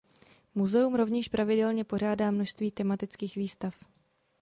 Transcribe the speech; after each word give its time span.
Muzeum 0.55 0.95
rovněž 0.95 1.27
pravidelně 1.27 1.83
pořádá 1.83 2.31
množství 2.31 2.71
tematických 2.71 3.35
výstav. 3.35 3.75